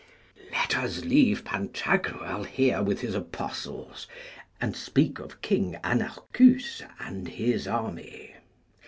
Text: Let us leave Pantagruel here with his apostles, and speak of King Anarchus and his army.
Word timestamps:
Let 0.51 0.75
us 0.75 1.05
leave 1.05 1.45
Pantagruel 1.45 2.45
here 2.45 2.81
with 2.81 3.01
his 3.01 3.13
apostles, 3.13 4.07
and 4.59 4.75
speak 4.75 5.19
of 5.19 5.43
King 5.43 5.77
Anarchus 5.83 6.81
and 6.99 7.27
his 7.27 7.67
army. 7.67 8.35